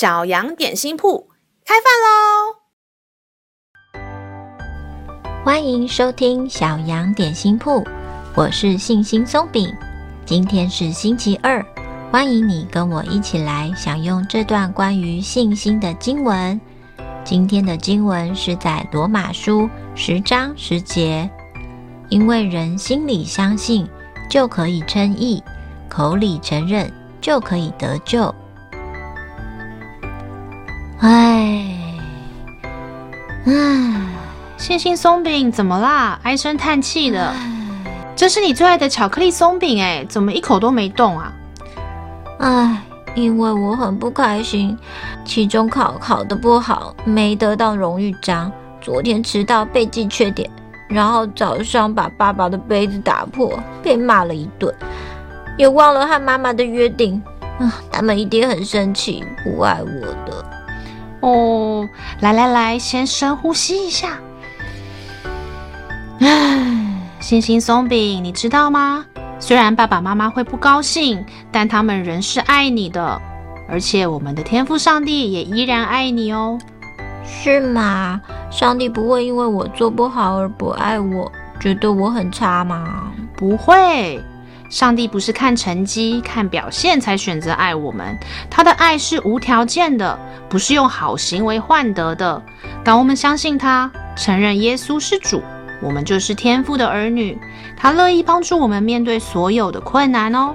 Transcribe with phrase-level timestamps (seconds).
[0.00, 1.28] 小羊点心铺
[1.62, 2.56] 开饭喽！
[5.44, 7.84] 欢迎收听小羊点心铺，
[8.34, 9.70] 我是信心松饼。
[10.24, 11.62] 今天是星期二，
[12.10, 16.58] 欢迎你跟我一起来享用这段关于信心的经文。
[17.22, 21.28] 今天的经文是在罗马书十章十节，
[22.08, 23.86] 因为人心里相信，
[24.30, 25.44] 就可以称义，
[25.90, 26.90] 口里承认，
[27.20, 28.34] 就可以得救。
[33.46, 33.52] 唉，
[34.58, 36.18] 星星松饼怎么啦？
[36.22, 37.32] 唉声叹气的。
[38.14, 41.32] 这是你最爱的巧克力松饼哎，怎么一口都没动啊？
[42.38, 42.82] 唉，
[43.14, 44.76] 因为我很不开心，
[45.24, 48.52] 期中考考得不好，没得到荣誉章。
[48.80, 50.50] 昨天迟到被记缺点，
[50.88, 54.74] 然后早上把爸爸的杯子打破，被骂了一顿。
[55.56, 57.22] 也忘了和妈妈的约定，
[57.58, 60.59] 啊，他们一定很生气，不爱我的。
[61.20, 61.88] 哦，
[62.20, 64.18] 来来来，先深呼吸一下。
[66.20, 66.76] 唉，
[67.20, 69.04] 星星松饼，你知道吗？
[69.38, 73.20] 虽然爸爸妈妈会不高兴，但他们仍是爱你的，
[73.68, 76.58] 而且我们的天父上帝也依然爱你哦。
[77.24, 78.20] 是吗？
[78.50, 83.12] 上帝不会因为我做不好而不爱我，觉得我很差吗？
[83.36, 84.22] 不会。
[84.70, 88.16] 上帝不是看成绩、看表现才选择爱我们，
[88.48, 90.16] 他的爱是无条件的，
[90.48, 92.40] 不是用好行为换得的。
[92.84, 95.42] 当我们相信他，承认耶稣是主，
[95.82, 97.36] 我们就是天父的儿女，
[97.76, 100.54] 他乐意帮助我们面对所有的困难哦。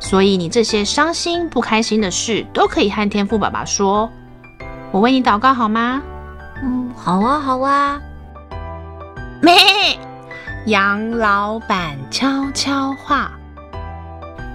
[0.00, 4.10] 所以你这些伤心、不开心的事，都可以和天父爸爸说。
[4.90, 6.02] 我为你祷告好吗？
[6.64, 8.00] 嗯，好啊，好啊。
[9.40, 9.54] 咩？
[10.66, 13.30] 杨老板悄悄话。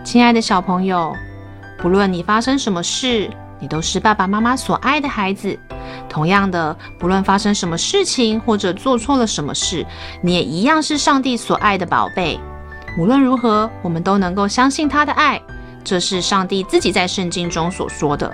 [0.08, 1.14] 亲爱的小朋友，
[1.78, 5.60] 不论你发生什么事，你都是爸爸妈妈所爱的孩子。
[6.08, 9.86] 同样的，不论发生什么事情或者做错了什么事，
[10.22, 12.40] 你也一样是上帝所爱的宝贝。
[12.98, 15.42] 无论如何，我们都能够相信他的爱，
[15.84, 18.34] 这是上帝自己在圣经中所说的。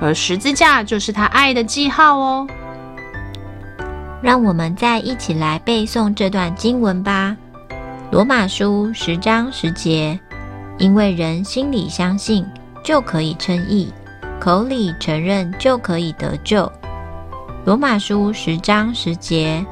[0.00, 2.46] 而十字架就是他爱的记号哦。
[4.22, 7.36] 让我们再一起来背诵这段经文吧，
[8.10, 10.18] 《罗马书》十章十节。
[10.80, 12.44] 因为人心里相信，
[12.82, 13.86] 就可以称义；
[14.40, 16.70] 口里承认，就可以得救。
[17.64, 19.64] 罗马书十章十节。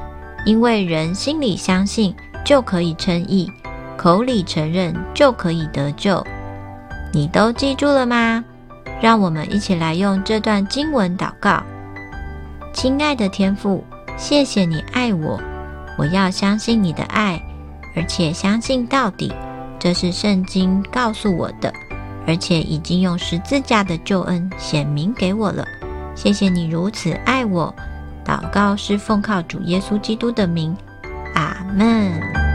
[0.45, 2.15] 因为人心里相信，
[2.45, 3.45] 就可以称义；
[3.97, 6.25] 口里承认，就可以得救。
[7.11, 8.41] 你都记住了吗？
[9.01, 11.61] 让我们一起来用这段经文祷告。
[12.71, 13.83] 亲爱的天父，
[14.15, 15.37] 谢谢你爱我，
[15.97, 17.41] 我要相信你的爱，
[17.93, 19.33] 而且相信到底。
[19.79, 21.73] 这是圣经告诉我的，
[22.27, 25.65] 而且已经用十字架的救恩显明给我了。
[26.15, 27.73] 谢谢你如此爱我。
[28.25, 30.75] 祷告是奉靠主耶稣基督的名，
[31.33, 32.48] 阿门。